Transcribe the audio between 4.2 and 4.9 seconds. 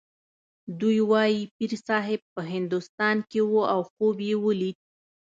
یې ولید.